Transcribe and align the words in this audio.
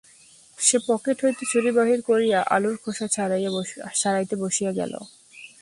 সে 0.57 0.77
pocket 0.87 1.17
হইতে 1.23 1.43
ছুরি 1.51 1.71
বাহির 1.77 1.99
করিয়া 2.09 2.39
আলুর 2.55 2.75
খোসা 2.83 3.07
ছাড়াইতে 3.95 4.35
বসিয়া 4.43 4.71
গেল। 4.79 4.93